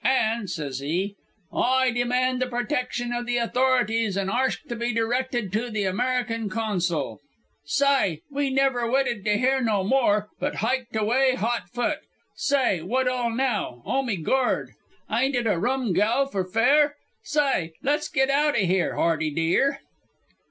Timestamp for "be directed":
4.75-5.53